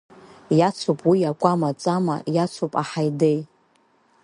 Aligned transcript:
Иацуп 0.59 0.99
уи 1.09 1.29
акәама-ҵама, 1.29 2.15
иацуп 2.35 2.73
аҳаи-деи. 2.81 3.39